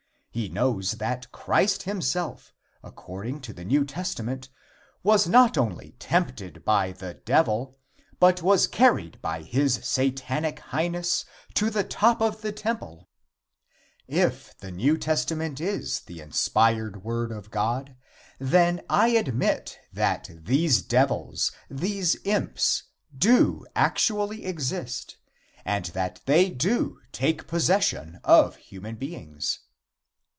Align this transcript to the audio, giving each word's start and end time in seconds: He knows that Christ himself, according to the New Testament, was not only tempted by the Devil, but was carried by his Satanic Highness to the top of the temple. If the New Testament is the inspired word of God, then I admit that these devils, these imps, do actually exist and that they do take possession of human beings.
He 0.33 0.47
knows 0.47 0.91
that 0.93 1.29
Christ 1.33 1.83
himself, 1.83 2.53
according 2.85 3.41
to 3.41 3.51
the 3.51 3.65
New 3.65 3.83
Testament, 3.83 4.47
was 5.03 5.27
not 5.27 5.57
only 5.57 5.91
tempted 5.99 6.63
by 6.63 6.93
the 6.93 7.15
Devil, 7.15 7.77
but 8.17 8.41
was 8.41 8.65
carried 8.65 9.21
by 9.21 9.41
his 9.43 9.81
Satanic 9.83 10.59
Highness 10.61 11.25
to 11.55 11.69
the 11.69 11.83
top 11.83 12.21
of 12.21 12.39
the 12.39 12.53
temple. 12.53 13.09
If 14.07 14.57
the 14.59 14.71
New 14.71 14.97
Testament 14.97 15.59
is 15.59 15.99
the 15.99 16.21
inspired 16.21 17.03
word 17.03 17.33
of 17.33 17.51
God, 17.51 17.97
then 18.39 18.83
I 18.89 19.09
admit 19.09 19.79
that 19.91 20.29
these 20.31 20.81
devils, 20.81 21.51
these 21.69 22.15
imps, 22.23 22.83
do 23.13 23.65
actually 23.75 24.45
exist 24.45 25.17
and 25.65 25.87
that 25.87 26.21
they 26.25 26.49
do 26.49 27.01
take 27.11 27.47
possession 27.47 28.21
of 28.23 28.55
human 28.55 28.95
beings. 28.95 29.59